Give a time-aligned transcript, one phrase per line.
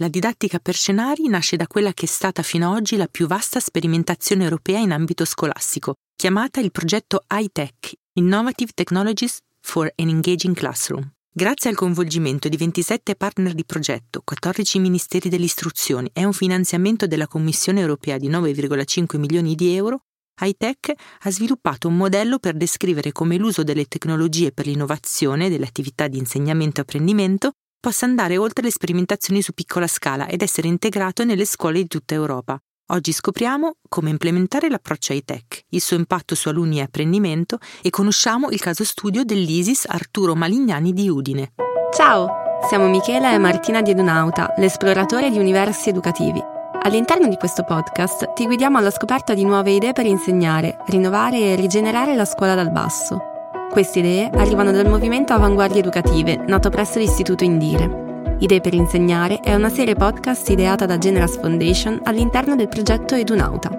[0.00, 3.26] La didattica per scenari nasce da quella che è stata fino ad oggi la più
[3.26, 10.56] vasta sperimentazione europea in ambito scolastico, chiamata il progetto iTech, Innovative Technologies for an Engaging
[10.56, 11.12] Classroom.
[11.30, 17.28] Grazie al coinvolgimento di 27 partner di progetto, 14 ministeri dell'istruzione e un finanziamento della
[17.28, 20.04] Commissione europea di 9,5 milioni di euro,
[20.40, 26.08] iTech ha sviluppato un modello per descrivere come l'uso delle tecnologie per l'innovazione delle attività
[26.08, 27.52] di insegnamento e apprendimento
[27.82, 32.14] possa andare oltre le sperimentazioni su piccola scala ed essere integrato nelle scuole di tutta
[32.14, 32.56] Europa.
[32.92, 38.50] Oggi scopriamo come implementare l'approccio high-tech, il suo impatto su alunni e apprendimento e conosciamo
[38.50, 41.54] il caso studio dell'ISIS Arturo Malignani di Udine.
[41.92, 42.28] Ciao,
[42.68, 46.40] siamo Michela e Martina di Edunauta, l'esploratore di universi educativi.
[46.84, 51.56] All'interno di questo podcast ti guidiamo alla scoperta di nuove idee per insegnare, rinnovare e
[51.56, 53.31] rigenerare la scuola dal basso.
[53.72, 58.36] Queste idee arrivano dal movimento Avanguardie Educative, nato presso l'Istituto Indire.
[58.40, 63.70] Idee per insegnare è una serie podcast ideata da Generas Foundation all'interno del progetto Edunauta.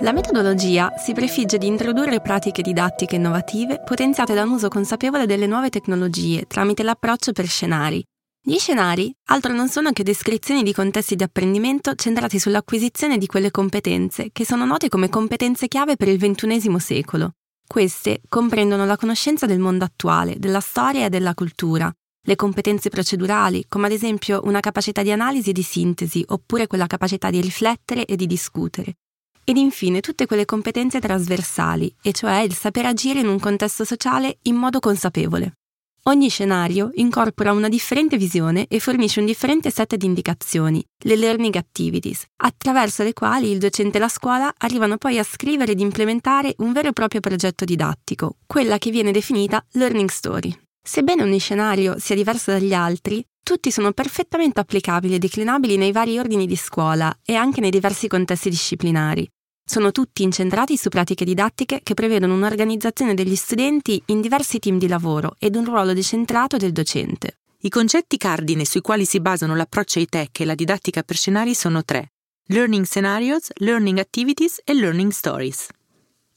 [0.00, 5.46] La metodologia si prefigge di introdurre pratiche didattiche innovative potenziate da un uso consapevole delle
[5.46, 8.02] nuove tecnologie tramite l'approccio per scenari.
[8.42, 13.50] Gli scenari altro non sono che descrizioni di contesti di apprendimento centrati sull'acquisizione di quelle
[13.50, 17.32] competenze che sono note come competenze chiave per il XXI secolo.
[17.72, 21.88] Queste comprendono la conoscenza del mondo attuale, della storia e della cultura,
[22.26, 26.88] le competenze procedurali, come ad esempio una capacità di analisi e di sintesi, oppure quella
[26.88, 28.96] capacità di riflettere e di discutere.
[29.44, 34.38] Ed infine tutte quelle competenze trasversali, e cioè il saper agire in un contesto sociale
[34.42, 35.59] in modo consapevole.
[36.04, 41.56] Ogni scenario incorpora una differente visione e fornisce un differente set di indicazioni, le learning
[41.56, 46.54] activities, attraverso le quali il docente e la scuola arrivano poi a scrivere ed implementare
[46.58, 50.58] un vero e proprio progetto didattico, quella che viene definita learning story.
[50.82, 56.18] Sebbene ogni scenario sia diverso dagli altri, tutti sono perfettamente applicabili e declinabili nei vari
[56.18, 59.28] ordini di scuola e anche nei diversi contesti disciplinari.
[59.70, 64.88] Sono tutti incentrati su pratiche didattiche che prevedono un'organizzazione degli studenti in diversi team di
[64.88, 67.38] lavoro ed un ruolo decentrato del docente.
[67.60, 71.54] I concetti cardine sui quali si basano l'approccio ai tech e la didattica per scenari
[71.54, 72.14] sono tre:
[72.46, 75.68] Learning Scenarios, Learning Activities e Learning Stories.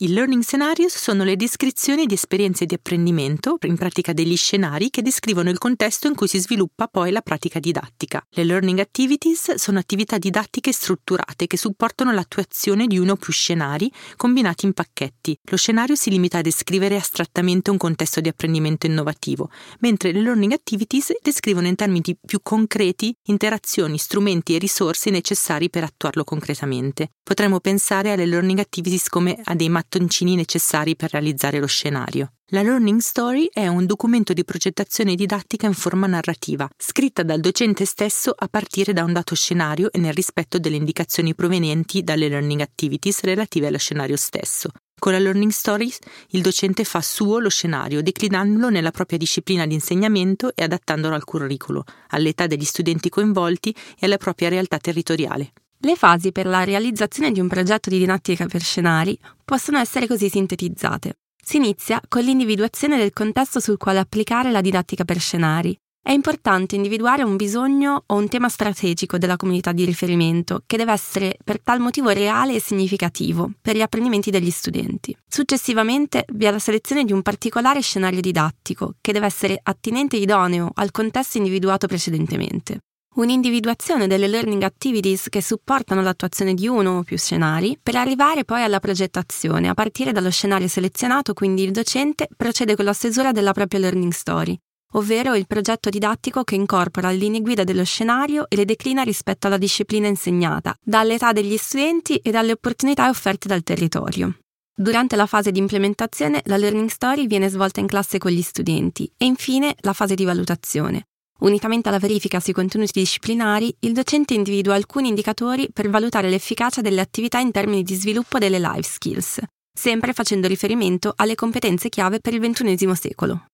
[0.04, 5.02] I learning scenarios sono le descrizioni di esperienze di apprendimento, in pratica degli scenari che
[5.02, 8.22] descrivono il contesto in cui si sviluppa poi la pratica didattica.
[8.32, 13.90] Le learning activities sono attività didattiche strutturate che supportano l'attuazione di uno o più scenari
[14.18, 15.40] combinati in pacchetti.
[15.44, 20.52] Lo scenario si limita a descrivere astrattamente un contesto di apprendimento innovativo, mentre le learning
[20.52, 27.12] activities descrivono in termini più concreti interazioni, strumenti e risorse necessari per attuarlo concretamente.
[27.24, 32.34] Potremmo pensare alle learning activities come a dei mattoncini necessari per realizzare lo scenario.
[32.48, 37.86] La Learning Story è un documento di progettazione didattica in forma narrativa, scritta dal docente
[37.86, 42.62] stesso a partire da un dato scenario e nel rispetto delle indicazioni provenienti dalle learning
[42.62, 44.70] activities relative allo scenario stesso.
[44.98, 46.00] Con la Learning Stories
[46.30, 51.26] il docente fa suo lo scenario, declinandolo nella propria disciplina di insegnamento e adattandolo al
[51.26, 55.52] curriculum, all'età degli studenti coinvolti e alla propria realtà territoriale.
[55.86, 60.30] Le fasi per la realizzazione di un progetto di didattica per scenari possono essere così
[60.30, 61.16] sintetizzate.
[61.44, 65.78] Si inizia con l'individuazione del contesto sul quale applicare la didattica per scenari.
[66.02, 70.94] È importante individuare un bisogno o un tema strategico della comunità di riferimento che deve
[70.94, 75.14] essere per tal motivo reale e significativo per gli apprendimenti degli studenti.
[75.28, 80.22] Successivamente vi è la selezione di un particolare scenario didattico che deve essere attinente e
[80.22, 82.80] idoneo al contesto individuato precedentemente
[83.16, 88.64] un'individuazione delle learning activities che supportano l'attuazione di uno o più scenari, per arrivare poi
[88.64, 89.70] alla progettazione.
[89.70, 94.12] A partire dallo scenario selezionato, quindi il docente procede con la stesura della propria learning
[94.12, 94.58] story,
[94.94, 99.48] ovvero il progetto didattico che incorpora le linee guida dello scenario e le declina rispetto
[99.48, 104.38] alla disciplina insegnata, dall'età degli studenti e dalle opportunità offerte dal territorio.
[104.76, 109.12] Durante la fase di implementazione la learning story viene svolta in classe con gli studenti
[109.18, 111.06] e infine la fase di valutazione.
[111.44, 117.02] Unitamente alla verifica sui contenuti disciplinari, il docente individua alcuni indicatori per valutare l'efficacia delle
[117.02, 119.42] attività in termini di sviluppo delle life skills,
[119.78, 123.46] sempre facendo riferimento alle competenze chiave per il XXI secolo.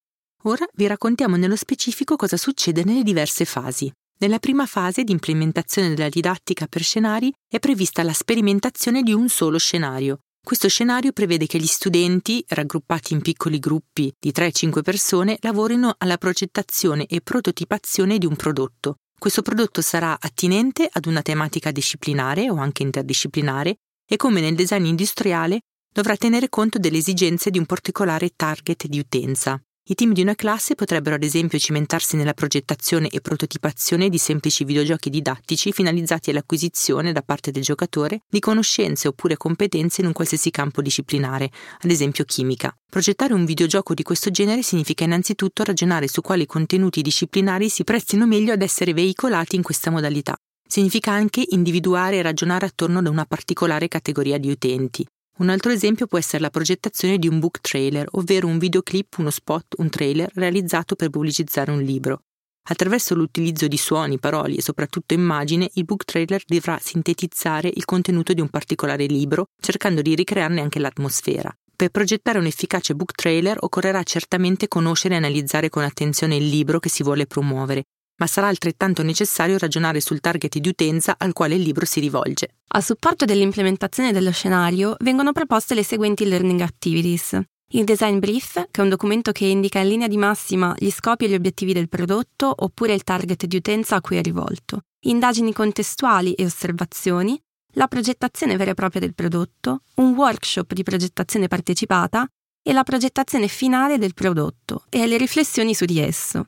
[0.43, 3.91] Ora vi raccontiamo nello specifico cosa succede nelle diverse fasi.
[4.19, 9.29] Nella prima fase di implementazione della didattica per scenari è prevista la sperimentazione di un
[9.29, 15.37] solo scenario, questo scenario prevede che gli studenti, raggruppati in piccoli gruppi di 3-5 persone,
[15.41, 18.95] lavorino alla progettazione e prototipazione di un prodotto.
[19.19, 23.75] Questo prodotto sarà attinente ad una tematica disciplinare o anche interdisciplinare
[24.09, 25.59] e come nel design industriale
[25.93, 29.61] dovrà tenere conto delle esigenze di un particolare target di utenza.
[29.91, 34.63] I team di una classe potrebbero ad esempio cimentarsi nella progettazione e prototipazione di semplici
[34.63, 40.51] videogiochi didattici finalizzati all'acquisizione da parte del giocatore di conoscenze oppure competenze in un qualsiasi
[40.51, 41.49] campo disciplinare,
[41.81, 42.71] ad esempio chimica.
[42.87, 48.27] Progettare un videogioco di questo genere significa innanzitutto ragionare su quali contenuti disciplinari si prestino
[48.27, 50.35] meglio ad essere veicolati in questa modalità.
[50.67, 55.03] Significa anche individuare e ragionare attorno ad una particolare categoria di utenti.
[55.39, 59.29] Un altro esempio può essere la progettazione di un book trailer, ovvero un videoclip, uno
[59.29, 62.23] spot, un trailer realizzato per pubblicizzare un libro.
[62.67, 68.33] Attraverso l'utilizzo di suoni, parole e soprattutto immagine, il book trailer dovrà sintetizzare il contenuto
[68.33, 71.55] di un particolare libro, cercando di ricrearne anche l'atmosfera.
[71.73, 76.79] Per progettare un efficace book trailer occorrerà certamente conoscere e analizzare con attenzione il libro
[76.79, 77.85] che si vuole promuovere,
[78.19, 82.55] ma sarà altrettanto necessario ragionare sul target di utenza al quale il libro si rivolge.
[82.67, 87.39] A supporto dell'implementazione dello scenario vengono proposte le seguenti learning activities.
[87.71, 91.25] Il design brief, che è un documento che indica in linea di massima gli scopi
[91.25, 94.81] e gli obiettivi del prodotto oppure il target di utenza a cui è rivolto.
[95.05, 97.39] Indagini contestuali e osservazioni,
[97.73, 102.27] la progettazione vera e propria del prodotto, un workshop di progettazione partecipata
[102.61, 106.47] e la progettazione finale del prodotto e le riflessioni su di esso.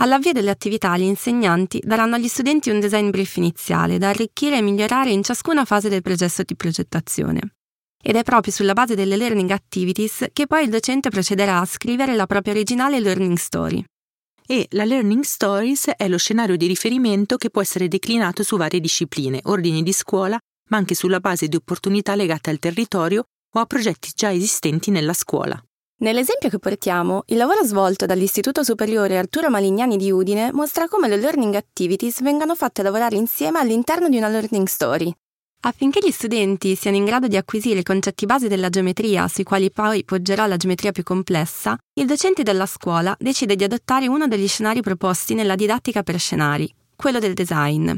[0.00, 4.62] All'avvio delle attività gli insegnanti daranno agli studenti un design brief iniziale da arricchire e
[4.62, 7.40] migliorare in ciascuna fase del processo di progettazione.
[8.02, 12.16] Ed è proprio sulla base delle learning activities che poi il docente procederà a scrivere
[12.16, 13.84] la propria originale learning story.
[14.46, 18.78] E la Learning Stories è lo scenario di riferimento che può essere declinato su varie
[18.78, 20.38] discipline, ordini di scuola,
[20.68, 23.24] ma anche sulla base di opportunità legate al territorio
[23.54, 25.58] o a progetti già esistenti nella scuola.
[25.96, 31.16] Nell'esempio che portiamo, il lavoro svolto dall'Istituto Superiore Arturo Malignani di Udine mostra come le
[31.16, 35.12] learning activities vengano fatte lavorare insieme all'interno di una learning story.
[35.66, 39.70] Affinché gli studenti siano in grado di acquisire i concetti base della geometria sui quali
[39.70, 44.48] poi poggerà la geometria più complessa, il docente della scuola decide di adottare uno degli
[44.48, 47.92] scenari proposti nella didattica per scenari, quello del design.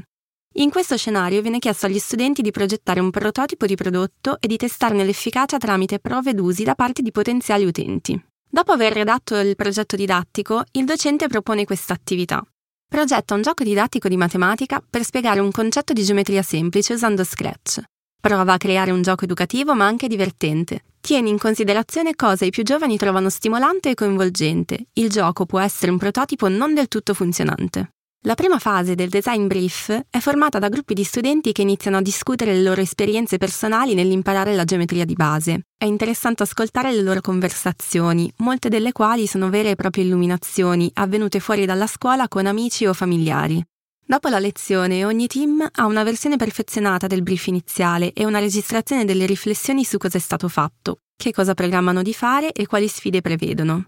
[0.59, 4.57] In questo scenario viene chiesto agli studenti di progettare un prototipo di prodotto e di
[4.57, 8.19] testarne l'efficacia tramite prove d'usi da parte di potenziali utenti.
[8.49, 12.43] Dopo aver redatto il progetto didattico, il docente propone questa attività.
[12.89, 17.83] Progetta un gioco didattico di matematica per spiegare un concetto di geometria semplice usando Scratch.
[18.19, 20.85] Prova a creare un gioco educativo ma anche divertente.
[21.01, 24.87] Tieni in considerazione cosa i più giovani trovano stimolante e coinvolgente.
[24.95, 27.91] Il gioco può essere un prototipo non del tutto funzionante.
[28.27, 32.03] La prima fase del design brief è formata da gruppi di studenti che iniziano a
[32.03, 35.67] discutere le loro esperienze personali nell'imparare la geometria di base.
[35.79, 41.39] È interessante ascoltare le loro conversazioni, molte delle quali sono vere e proprie illuminazioni avvenute
[41.39, 43.65] fuori dalla scuola con amici o familiari.
[44.05, 49.05] Dopo la lezione, ogni team ha una versione perfezionata del brief iniziale e una registrazione
[49.05, 53.21] delle riflessioni su cosa è stato fatto, che cosa programmano di fare e quali sfide
[53.21, 53.85] prevedono.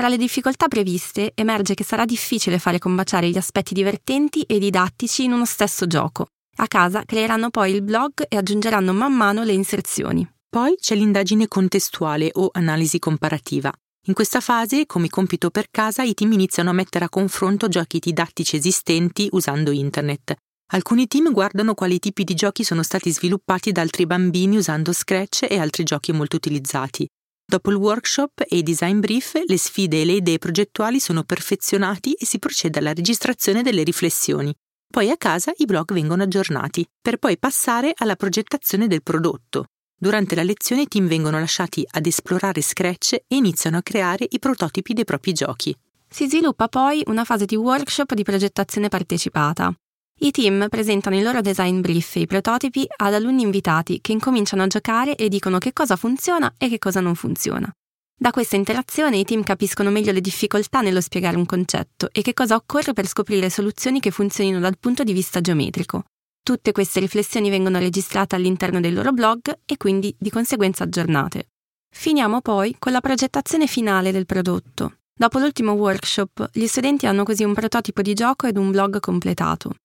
[0.00, 5.24] Tra le difficoltà previste emerge che sarà difficile fare combaciare gli aspetti divertenti e didattici
[5.24, 6.28] in uno stesso gioco.
[6.56, 10.26] A casa creeranno poi il blog e aggiungeranno man mano le inserzioni.
[10.48, 13.70] Poi c'è l'indagine contestuale o analisi comparativa.
[14.06, 17.98] In questa fase, come compito per casa, i team iniziano a mettere a confronto giochi
[17.98, 20.34] didattici esistenti usando internet.
[20.72, 25.44] Alcuni team guardano quali tipi di giochi sono stati sviluppati da altri bambini usando Scratch
[25.46, 27.06] e altri giochi molto utilizzati.
[27.50, 32.12] Dopo il workshop e i design brief, le sfide e le idee progettuali sono perfezionati
[32.12, 34.54] e si procede alla registrazione delle riflessioni.
[34.86, 39.64] Poi a casa i blog vengono aggiornati, per poi passare alla progettazione del prodotto.
[39.98, 44.38] Durante la lezione i team vengono lasciati ad esplorare Scratch e iniziano a creare i
[44.38, 45.76] prototipi dei propri giochi.
[46.08, 49.74] Si sviluppa poi una fase di workshop di progettazione partecipata.
[50.22, 54.62] I team presentano i loro design brief e i prototipi ad alunni invitati che incominciano
[54.62, 57.72] a giocare e dicono che cosa funziona e che cosa non funziona.
[58.14, 62.34] Da questa interazione i team capiscono meglio le difficoltà nello spiegare un concetto e che
[62.34, 66.04] cosa occorre per scoprire soluzioni che funzionino dal punto di vista geometrico.
[66.42, 71.48] Tutte queste riflessioni vengono registrate all'interno del loro blog e quindi di conseguenza aggiornate.
[71.90, 74.98] Finiamo poi con la progettazione finale del prodotto.
[75.18, 79.76] Dopo l'ultimo workshop, gli studenti hanno così un prototipo di gioco ed un blog completato.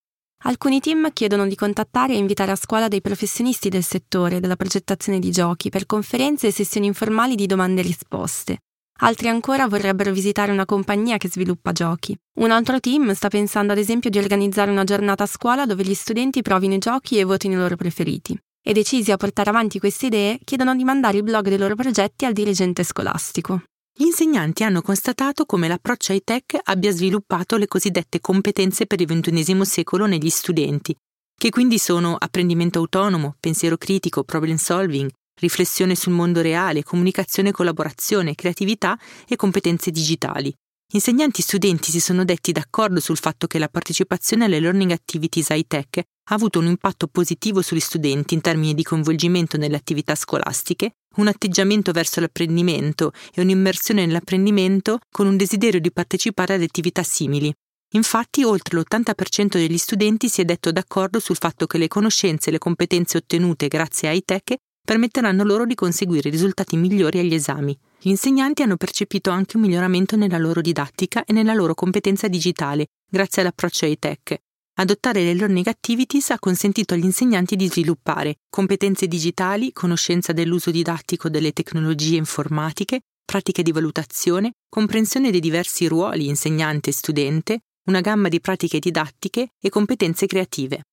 [0.43, 5.19] Alcuni team chiedono di contattare e invitare a scuola dei professionisti del settore della progettazione
[5.19, 8.57] di giochi per conferenze e sessioni informali di domande e risposte.
[8.99, 12.15] Altri ancora vorrebbero visitare una compagnia che sviluppa giochi.
[12.39, 15.93] Un altro team sta pensando ad esempio di organizzare una giornata a scuola dove gli
[15.93, 18.37] studenti provino i giochi e votino i loro preferiti.
[18.63, 22.25] E decisi a portare avanti queste idee, chiedono di mandare il blog dei loro progetti
[22.25, 23.63] al dirigente scolastico.
[23.97, 29.07] Gli insegnanti hanno constatato come l'approccio ai tech abbia sviluppato le cosiddette competenze per il
[29.07, 30.93] XXI secolo negli studenti,
[31.33, 35.09] che quindi sono apprendimento autonomo, pensiero critico, problem solving,
[35.39, 40.53] riflessione sul mondo reale, comunicazione e collaborazione, creatività e competenze digitali.
[40.93, 45.49] Insegnanti e studenti si sono detti d'accordo sul fatto che la partecipazione alle learning activities
[45.49, 50.91] high-tech ha avuto un impatto positivo sugli studenti in termini di coinvolgimento nelle attività scolastiche,
[51.17, 57.53] un atteggiamento verso l'apprendimento e un'immersione nell'apprendimento con un desiderio di partecipare ad attività simili.
[57.93, 62.51] Infatti, oltre l'80% degli studenti si è detto d'accordo sul fatto che le conoscenze e
[62.53, 67.77] le competenze ottenute grazie a high-tech permetteranno loro di conseguire risultati migliori agli esami.
[68.05, 72.89] Gli insegnanti hanno percepito anche un miglioramento nella loro didattica e nella loro competenza digitale,
[73.09, 74.37] grazie all'approccio high-tech.
[74.75, 81.29] Adottare le learning activities ha consentito agli insegnanti di sviluppare competenze digitali, conoscenza dell'uso didattico
[81.29, 88.27] delle tecnologie informatiche, pratiche di valutazione, comprensione dei diversi ruoli insegnante e studente, una gamma
[88.27, 90.83] di pratiche didattiche e competenze creative.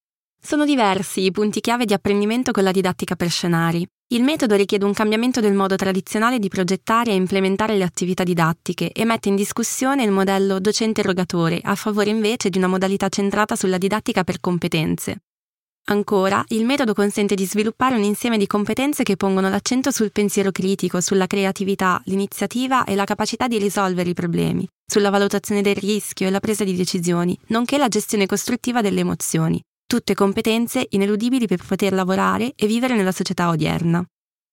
[0.43, 3.87] Sono diversi i punti chiave di apprendimento con la didattica per scenari.
[4.13, 8.93] Il metodo richiede un cambiamento del modo tradizionale di progettare e implementare le attività didattiche
[8.93, 13.79] e mette in discussione il modello docente-erogatore a favore invece di una modalità centrata sulla
[13.79, 15.23] didattica per competenze.
[15.87, 20.53] Ancora, il metodo consente di sviluppare un insieme di competenze che pongono l'accento sul pensiero
[20.53, 26.27] critico, sulla creatività, l'iniziativa e la capacità di risolvere i problemi, sulla valutazione del rischio
[26.27, 29.59] e la presa di decisioni, nonché la gestione costruttiva delle emozioni,
[29.93, 34.03] tutte competenze ineludibili per poter lavorare e vivere nella società odierna.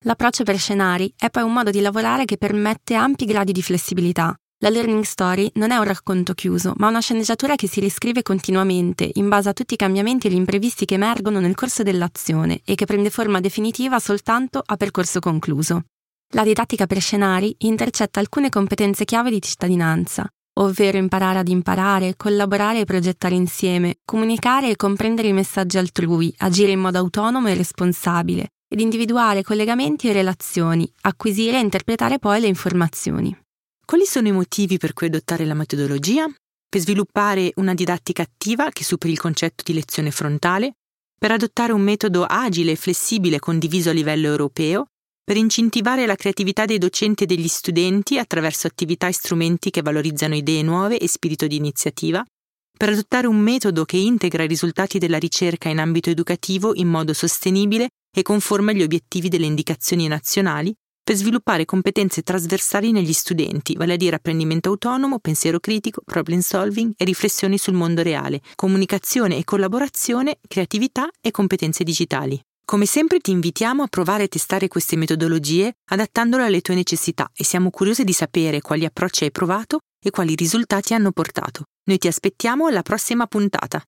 [0.04, 4.36] L'approccio per scenari è poi un modo di lavorare che permette ampi gradi di flessibilità.
[4.58, 9.10] La learning story non è un racconto chiuso, ma una sceneggiatura che si riscrive continuamente
[9.14, 12.76] in base a tutti i cambiamenti e gli imprevisti che emergono nel corso dell'azione e
[12.76, 15.86] che prende forma definitiva soltanto a percorso concluso.
[16.34, 22.82] La didattica per scenari intercetta alcune competenze chiave di cittadinanza, ovvero imparare ad imparare, collaborare
[22.82, 28.50] e progettare insieme, comunicare e comprendere i messaggi altrui, agire in modo autonomo e responsabile,
[28.68, 33.36] ed individuare collegamenti e relazioni, acquisire e interpretare poi le informazioni.
[33.86, 36.26] Quali sono i motivi per cui adottare la metodologia?
[36.70, 40.74] Per sviluppare una didattica attiva che superi il concetto di lezione frontale?
[41.18, 44.86] Per adottare un metodo agile e flessibile condiviso a livello europeo?
[45.24, 50.36] Per incentivare la creatività dei docenti e degli studenti attraverso attività e strumenti che valorizzano
[50.36, 52.24] idee nuove e spirito di iniziativa,
[52.78, 57.14] per adottare un metodo che integra i risultati della ricerca in ambito educativo in modo
[57.14, 60.74] sostenibile e conforme agli obiettivi delle indicazioni nazionali,
[61.04, 66.94] per sviluppare competenze trasversali negli studenti, vale a dire apprendimento autonomo, pensiero critico, problem solving
[66.96, 72.40] e riflessioni sul mondo reale, comunicazione e collaborazione, creatività e competenze digitali.
[72.70, 77.44] Come sempre ti invitiamo a provare a testare queste metodologie adattandole alle tue necessità e
[77.44, 81.64] siamo curiosi di sapere quali approcci hai provato e quali risultati hanno portato.
[81.88, 83.82] Noi ti aspettiamo alla prossima puntata.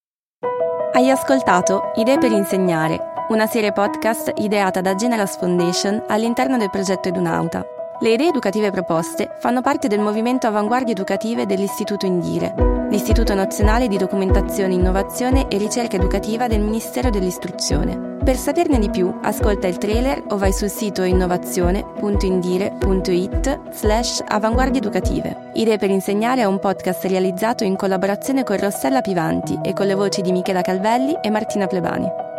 [0.94, 2.98] Hai ascoltato Idee per insegnare,
[3.30, 7.64] una serie podcast ideata da Generas Foundation all'interno del progetto Edunauta.
[8.00, 13.98] Le idee educative proposte fanno parte del movimento Avanguardie Educative dell'Istituto Indire, l'Istituto Nazionale di
[13.98, 18.20] Documentazione, Innovazione e Ricerca Educativa del Ministero dell'Istruzione.
[18.22, 25.52] Per saperne di più, ascolta il trailer o vai sul sito innovazione.indire.it slash avanguardie educative.
[25.54, 29.96] Idee per insegnare è un podcast realizzato in collaborazione con Rossella Pivanti e con le
[29.96, 32.31] voci di Michela Calvelli e Martina Plebani.